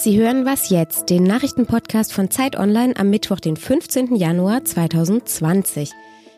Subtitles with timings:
[0.00, 4.14] Sie hören Was jetzt, den Nachrichtenpodcast von Zeit Online am Mittwoch, den 15.
[4.14, 5.90] Januar 2020.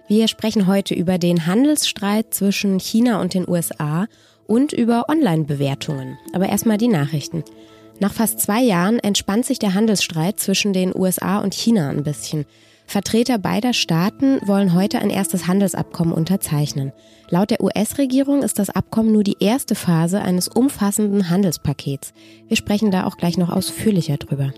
[0.09, 4.07] Wir sprechen heute über den Handelsstreit zwischen China und den USA
[4.47, 6.17] und über Online-Bewertungen.
[6.33, 7.45] Aber erstmal die Nachrichten.
[7.99, 12.47] Nach fast zwei Jahren entspannt sich der Handelsstreit zwischen den USA und China ein bisschen.
[12.91, 16.91] Vertreter beider Staaten wollen heute ein erstes Handelsabkommen unterzeichnen.
[17.29, 22.13] Laut der US-Regierung ist das Abkommen nur die erste Phase eines umfassenden Handelspakets.
[22.49, 24.53] Wir sprechen da auch gleich noch ausführlicher drüber.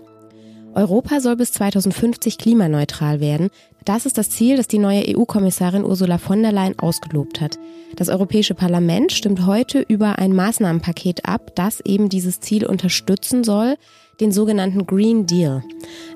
[0.73, 3.51] Europa soll bis 2050 klimaneutral werden.
[3.85, 7.59] Das ist das Ziel, das die neue EU-Kommissarin Ursula von der Leyen ausgelobt hat.
[7.95, 13.75] Das Europäische Parlament stimmt heute über ein Maßnahmenpaket ab, das eben dieses Ziel unterstützen soll
[14.23, 15.63] den sogenannten Green Deal.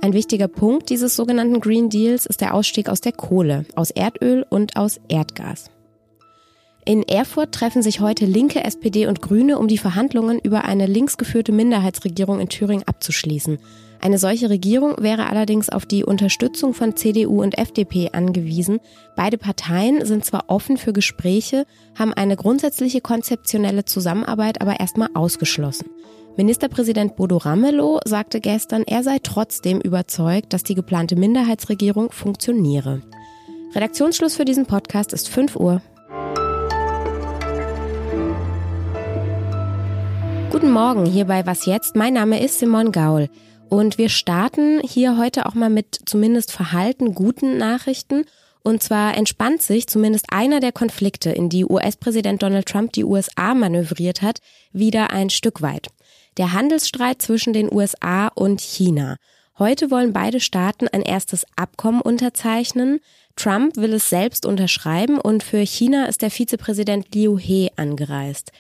[0.02, 4.46] Ein wichtiger Punkt dieses sogenannten Green Deals ist der Ausstieg aus der Kohle, aus Erdöl
[4.50, 5.70] und aus Erdgas.
[6.86, 11.52] In Erfurt treffen sich heute Linke, SPD und Grüne, um die Verhandlungen über eine linksgeführte
[11.52, 13.58] Minderheitsregierung in Thüringen abzuschließen.
[14.00, 18.80] Eine solche Regierung wäre allerdings auf die Unterstützung von CDU und FDP angewiesen.
[19.18, 21.66] Beide Parteien sind zwar offen für Gespräche,
[22.00, 25.88] haben eine grundsätzliche konzeptionelle Zusammenarbeit aber erstmal ausgeschlossen.
[26.38, 33.02] Ministerpräsident Bodo Ramelow sagte gestern, er sei trotzdem überzeugt, dass die geplante Minderheitsregierung funktioniere.
[33.74, 35.82] Redaktionsschluss für diesen Podcast ist 5 Uhr.
[40.52, 41.96] Guten Morgen hier bei Was jetzt?
[41.96, 43.30] Mein Name ist Simon Gaul
[43.70, 48.26] und wir starten hier heute auch mal mit zumindest verhalten guten Nachrichten.
[48.62, 53.56] Und zwar entspannt sich zumindest einer der Konflikte, in die US-Präsident Donald Trump die USA
[53.56, 54.40] manövriert hat,
[54.72, 55.88] wieder ein Stück weit
[56.38, 59.18] der Handelsstreit zwischen den USA und China.
[59.60, 63.00] Heute wollen beide Staaten ein erstes Abkommen unterzeichnen.
[63.36, 68.52] Trump will es selbst unterschreiben und für China ist der Vizepräsident Liu He angereist.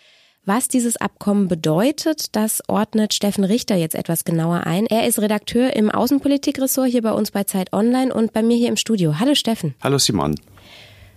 [0.44, 4.86] Was dieses Abkommen bedeutet, das ordnet Steffen Richter jetzt etwas genauer ein.
[4.86, 8.70] Er ist Redakteur im Außenpolitikressort hier bei uns bei Zeit Online und bei mir hier
[8.70, 9.20] im Studio.
[9.20, 9.76] Hallo Steffen.
[9.84, 10.36] Hallo Simon.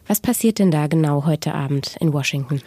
[0.09, 2.61] Was passiert denn da genau heute Abend in Washington?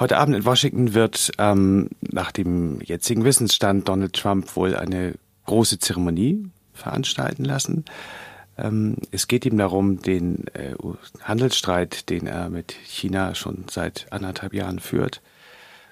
[0.00, 5.12] Heute Abend in Washington wird ähm, nach dem jetzigen Wissensstand Donald Trump wohl eine
[5.44, 7.84] große Zeremonie veranstalten lassen.
[8.56, 10.74] Ähm, es geht ihm darum, den äh,
[11.22, 15.20] Handelsstreit, den er mit China schon seit anderthalb Jahren führt,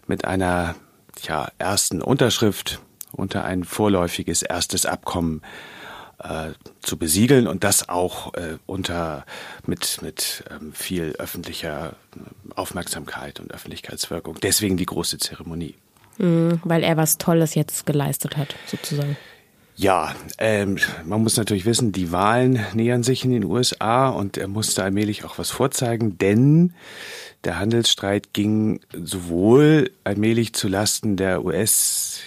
[0.07, 0.75] mit einer
[1.21, 2.81] ja, ersten Unterschrift
[3.13, 5.43] unter ein vorläufiges erstes Abkommen
[6.83, 9.25] zu besiegeln und das auch äh, unter
[9.67, 14.37] mit mit ähm, viel öffentlicher äh, Aufmerksamkeit und Öffentlichkeitswirkung.
[14.43, 15.75] Deswegen die große Zeremonie.
[16.19, 19.17] Mhm, weil er was Tolles jetzt geleistet hat, sozusagen.
[19.77, 24.49] Ja, ähm, man muss natürlich wissen, die Wahlen nähern sich in den USA und er
[24.49, 26.75] musste allmählich auch was vorzeigen, denn
[27.45, 32.21] der Handelsstreit ging sowohl allmählich zu Lasten der US-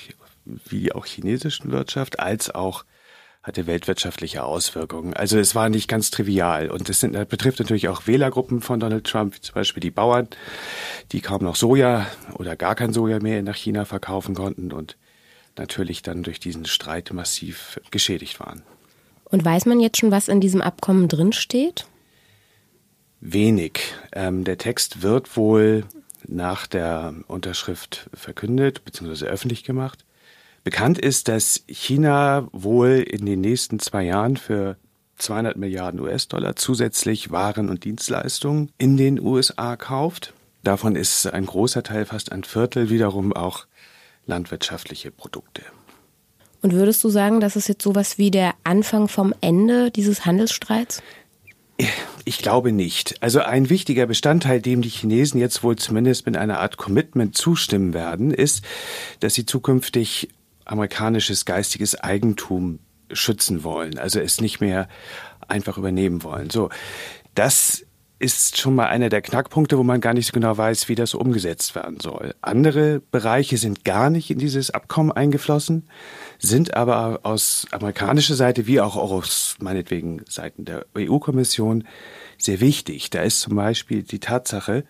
[0.46, 2.86] wie auch chinesischen Wirtschaft als auch
[3.44, 5.14] hatte weltwirtschaftliche Auswirkungen.
[5.16, 6.70] Also es war nicht ganz trivial.
[6.70, 9.92] Und das, sind, das betrifft natürlich auch Wählergruppen von Donald Trump, wie zum Beispiel die
[9.92, 10.28] Bauern,
[11.12, 14.96] die kaum noch Soja oder gar kein Soja mehr nach China verkaufen konnten und
[15.58, 18.62] natürlich dann durch diesen Streit massiv geschädigt waren.
[19.26, 21.88] Und weiß man jetzt schon, was in diesem Abkommen drinsteht?
[23.22, 23.80] Wenig.
[24.12, 25.86] Ähm, der Text wird wohl
[26.28, 29.26] nach der Unterschrift verkündet bzw.
[29.26, 30.06] öffentlich gemacht.
[30.64, 34.78] Bekannt ist, dass China wohl in den nächsten zwei Jahren für
[35.18, 40.34] 200 Milliarden US-Dollar zusätzlich Waren und Dienstleistungen in den USA kauft.
[40.64, 43.66] Davon ist ein großer Teil, fast ein Viertel, wiederum auch
[44.26, 45.64] landwirtschaftliche Produkte.
[46.62, 51.02] Und würdest du sagen, das ist jetzt sowas wie der Anfang vom Ende dieses Handelsstreits?
[52.26, 53.22] Ich glaube nicht.
[53.24, 57.96] Also ein wichtiger Bestandteil, dem die Chinesen jetzt wohl zumindest mit einer Art Commitment zustimmen
[57.96, 58.64] werden, ist,
[59.20, 60.30] dass sie zukünftig
[60.66, 62.80] amerikanisches geistiges Eigentum
[63.12, 64.88] schützen wollen, also es nicht mehr
[65.48, 66.50] einfach übernehmen wollen.
[66.50, 66.70] So,
[67.36, 67.86] das
[68.22, 71.16] ist schon mal einer der Knackpunkte, wo man gar nicht so genau weiß, wie das
[71.16, 72.36] umgesetzt werden soll.
[72.42, 75.88] Andere Bereiche sind gar nicht in dieses Abkommen eingeflossen,
[76.38, 81.86] sind aber aus amerikanischer Seite wie auch aus meinetwegen Seiten der EU-Kommission
[82.38, 83.10] sehr wichtig.
[83.10, 84.86] Da ist zum Beispiel die Tatsache,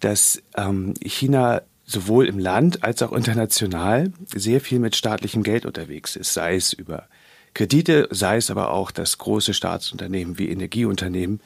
[0.00, 1.62] dass ähm, China
[1.92, 6.72] sowohl im Land als auch international sehr viel mit staatlichem Geld unterwegs ist, sei es
[6.72, 7.06] über
[7.54, 11.40] Kredite, sei es aber auch, dass große Staatsunternehmen wie Energieunternehmen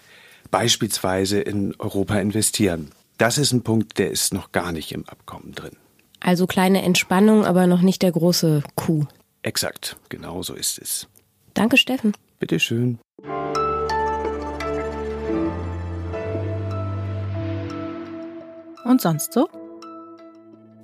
[0.51, 2.91] beispielsweise in Europa investieren.
[3.19, 5.77] Das ist ein Punkt, der ist noch gar nicht im Abkommen drin.
[6.21, 9.07] Also kleine Entspannung, aber noch nicht der große Coup.
[9.43, 11.09] Exakt, genau so ist es.
[11.55, 12.13] Danke, Steffen.
[12.39, 12.99] Bitteschön.
[18.85, 19.49] Und sonst so?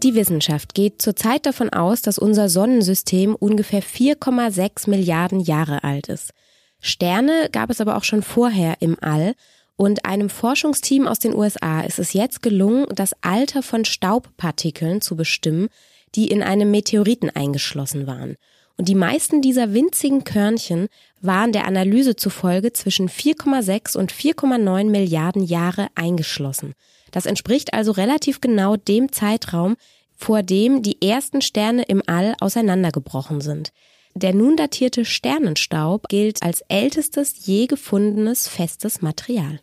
[0.03, 6.33] Die Wissenschaft geht zurzeit davon aus, dass unser Sonnensystem ungefähr 4,6 Milliarden Jahre alt ist.
[6.81, 9.35] Sterne gab es aber auch schon vorher im All
[9.77, 15.15] und einem Forschungsteam aus den USA ist es jetzt gelungen, das Alter von Staubpartikeln zu
[15.15, 15.69] bestimmen,
[16.17, 18.37] die in einem Meteoriten eingeschlossen waren.
[18.77, 20.89] Und die meisten dieser winzigen Körnchen
[21.21, 26.75] waren der Analyse zufolge zwischen 4,6 und 4,9 Milliarden Jahre eingeschlossen.
[27.11, 29.77] Das entspricht also relativ genau dem Zeitraum,
[30.17, 33.73] vor dem die ersten Sterne im All auseinandergebrochen sind.
[34.15, 39.61] Der nun datierte Sternenstaub gilt als ältestes je gefundenes festes Material.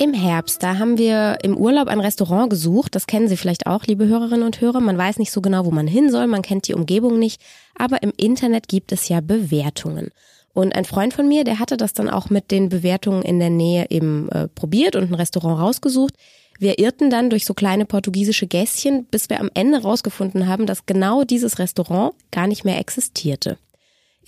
[0.00, 2.94] Im Herbst, da haben wir im Urlaub ein Restaurant gesucht.
[2.94, 4.78] Das kennen Sie vielleicht auch, liebe Hörerinnen und Hörer.
[4.78, 7.40] Man weiß nicht so genau, wo man hin soll, man kennt die Umgebung nicht.
[7.74, 10.10] Aber im Internet gibt es ja Bewertungen.
[10.54, 13.50] Und ein Freund von mir, der hatte das dann auch mit den Bewertungen in der
[13.50, 16.14] Nähe eben äh, probiert und ein Restaurant rausgesucht.
[16.60, 20.86] Wir irrten dann durch so kleine portugiesische Gässchen, bis wir am Ende rausgefunden haben, dass
[20.86, 23.58] genau dieses Restaurant gar nicht mehr existierte.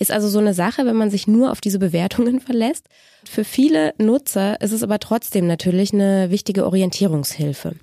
[0.01, 2.87] Ist also so eine Sache, wenn man sich nur auf diese Bewertungen verlässt.
[3.23, 7.75] Für viele Nutzer ist es aber trotzdem natürlich eine wichtige Orientierungshilfe.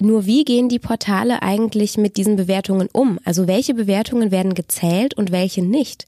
[0.00, 3.20] Nur wie gehen die Portale eigentlich mit diesen Bewertungen um?
[3.24, 6.06] Also welche Bewertungen werden gezählt und welche nicht?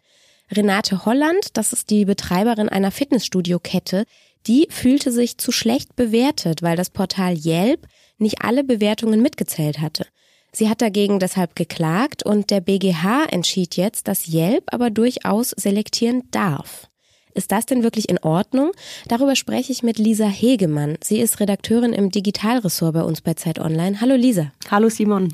[0.50, 4.06] Renate Holland, das ist die Betreiberin einer Fitnessstudio-Kette,
[4.48, 7.86] die fühlte sich zu schlecht bewertet, weil das Portal Yelp
[8.18, 10.06] nicht alle Bewertungen mitgezählt hatte.
[10.52, 16.24] Sie hat dagegen deshalb geklagt und der BGH entschied jetzt, dass Yelp aber durchaus selektieren
[16.30, 16.88] darf.
[17.34, 18.72] Ist das denn wirklich in Ordnung?
[19.06, 20.98] Darüber spreche ich mit Lisa Hegemann.
[21.02, 24.00] Sie ist Redakteurin im Digitalressort bei uns bei Zeit Online.
[24.00, 24.52] Hallo Lisa.
[24.70, 25.32] Hallo Simon.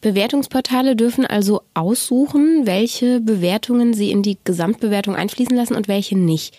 [0.00, 6.56] Bewertungsportale dürfen also aussuchen, welche Bewertungen sie in die Gesamtbewertung einfließen lassen und welche nicht.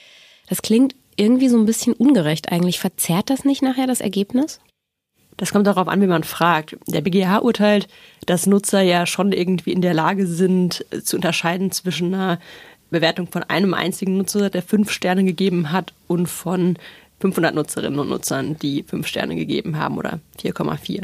[0.47, 2.79] Das klingt irgendwie so ein bisschen ungerecht eigentlich.
[2.79, 4.59] Verzerrt das nicht nachher das Ergebnis?
[5.37, 6.77] Das kommt darauf an, wie man fragt.
[6.87, 7.87] Der BGH urteilt,
[8.25, 12.39] dass Nutzer ja schon irgendwie in der Lage sind, zu unterscheiden zwischen einer
[12.89, 16.77] Bewertung von einem einzigen Nutzer, der fünf Sterne gegeben hat, und von
[17.19, 21.03] 500 Nutzerinnen und Nutzern, die fünf Sterne gegeben haben oder 4,4.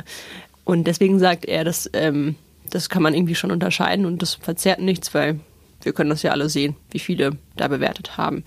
[0.63, 2.35] Und deswegen sagt er, dass ähm,
[2.69, 5.39] das kann man irgendwie schon unterscheiden und das verzerrt nichts, weil
[5.83, 8.43] wir können das ja alle sehen, wie viele da bewertet haben.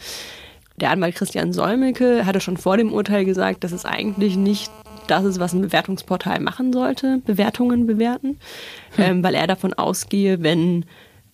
[0.76, 4.70] Der Anwalt Christian Solmecke hatte schon vor dem Urteil gesagt, dass es eigentlich nicht
[5.06, 8.38] das ist, was ein Bewertungsportal machen sollte, Bewertungen bewerten,
[8.96, 9.04] hm.
[9.04, 10.84] ähm, weil er davon ausgehe, wenn,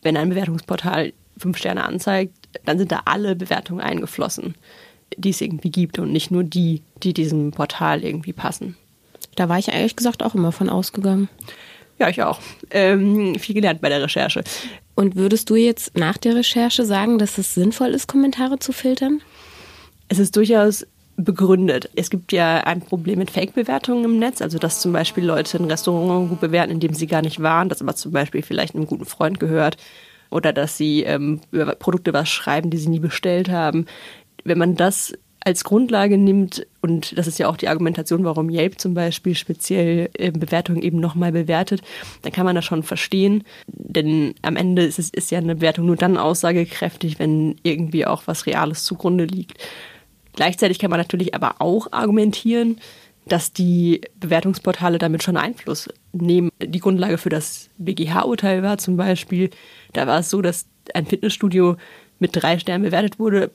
[0.03, 2.35] wenn ein Bewertungsportal fünf Sterne anzeigt,
[2.65, 4.55] dann sind da alle Bewertungen eingeflossen,
[5.17, 8.77] die es irgendwie gibt und nicht nur die, die diesem Portal irgendwie passen.
[9.37, 11.29] Da war ich ehrlich gesagt auch immer von ausgegangen.
[11.99, 12.41] Ja, ich auch.
[12.71, 14.43] Ähm, viel gelernt bei der Recherche.
[14.95, 19.21] Und würdest du jetzt nach der Recherche sagen, dass es sinnvoll ist, Kommentare zu filtern?
[20.09, 20.87] Es ist durchaus
[21.25, 21.91] begründet.
[21.97, 25.71] Es gibt ja ein Problem mit Fake-Bewertungen im Netz, also dass zum Beispiel Leute ein
[25.71, 28.87] Restaurant gut bewerten, in dem sie gar nicht waren, das aber zum Beispiel vielleicht einem
[28.87, 29.77] guten Freund gehört
[30.31, 33.87] oder dass sie ähm, über Produkte was schreiben, die sie nie bestellt haben.
[34.45, 35.13] Wenn man das
[35.43, 40.11] als Grundlage nimmt, und das ist ja auch die Argumentation, warum Yelp zum Beispiel speziell
[40.15, 41.81] äh, Bewertungen eben nochmal bewertet,
[42.23, 43.45] dann kann man das schon verstehen.
[43.67, 48.23] Denn am Ende ist, es, ist ja eine Bewertung nur dann aussagekräftig, wenn irgendwie auch
[48.27, 49.59] was Reales zugrunde liegt.
[50.35, 52.81] Gleichzeitig kann man natürlich aber auch argumentieren,
[53.26, 56.50] dass die Bewertungsportale damit schon Einfluss nehmen.
[56.62, 59.50] Die Grundlage für das BGH-Urteil war zum Beispiel,
[59.93, 61.76] da war es so, dass ein Fitnessstudio
[62.19, 63.50] mit drei Sternen bewertet wurde,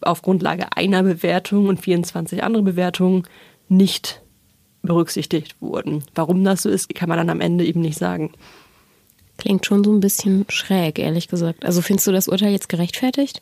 [0.00, 3.24] auf Grundlage einer Bewertung und 24 andere Bewertungen
[3.68, 4.22] nicht
[4.82, 6.04] berücksichtigt wurden.
[6.14, 8.32] Warum das so ist, kann man dann am Ende eben nicht sagen.
[9.36, 11.64] Klingt schon so ein bisschen schräg, ehrlich gesagt.
[11.64, 13.40] Also findest du das Urteil jetzt gerechtfertigt?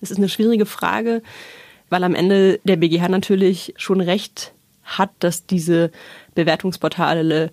[0.00, 1.22] Das ist eine schwierige Frage,
[1.88, 4.52] weil am Ende der BGH natürlich schon recht
[4.82, 5.90] hat, dass diese
[6.34, 7.50] Bewertungsportale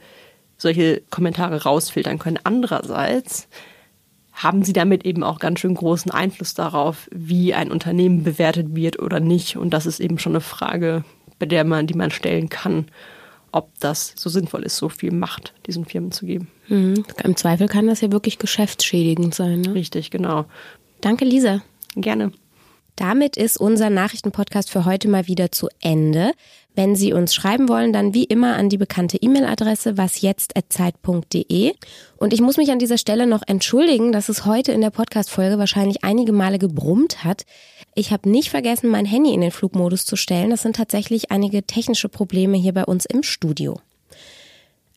[0.57, 2.39] solche Kommentare rausfiltern können.
[2.43, 3.47] Andererseits
[4.31, 8.99] haben sie damit eben auch ganz schön großen Einfluss darauf, wie ein Unternehmen bewertet wird
[8.99, 9.57] oder nicht.
[9.57, 11.03] Und das ist eben schon eine Frage,
[11.37, 12.87] bei der man, die man stellen kann,
[13.51, 16.47] ob das so sinnvoll ist, so viel Macht diesen Firmen zu geben.
[16.67, 17.05] Mhm.
[17.23, 19.61] Im Zweifel kann das ja wirklich geschäftsschädigend sein.
[19.61, 19.75] Ne?
[19.75, 20.45] Richtig, genau.
[21.01, 21.61] Danke, Lisa.
[21.95, 22.31] Gerne.
[22.95, 26.31] Damit ist unser Nachrichtenpodcast für heute mal wieder zu Ende.
[26.75, 31.73] Wenn Sie uns schreiben wollen, dann wie immer an die bekannte E-Mail-Adresse wasjetzt@zeit.de.
[32.17, 35.57] Und ich muss mich an dieser Stelle noch entschuldigen, dass es heute in der Podcast-Folge
[35.57, 37.45] wahrscheinlich einige Male gebrummt hat.
[37.95, 40.49] Ich habe nicht vergessen, mein Handy in den Flugmodus zu stellen.
[40.49, 43.79] Das sind tatsächlich einige technische Probleme hier bei uns im Studio.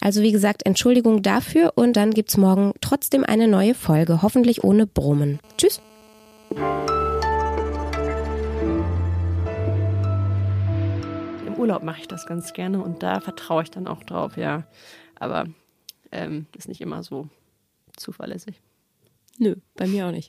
[0.01, 4.87] Also wie gesagt, Entschuldigung dafür und dann gibt's morgen trotzdem eine neue Folge, hoffentlich ohne
[4.87, 5.41] Brummen.
[5.57, 5.81] Tschüss.
[11.57, 14.65] Urlaub mache ich das ganz gerne und da vertraue ich dann auch drauf, ja.
[15.19, 15.47] Aber
[16.13, 17.29] ähm, ist nicht immer so
[17.97, 18.61] zuverlässig.
[19.39, 20.25] Nö, bei mir auch nicht.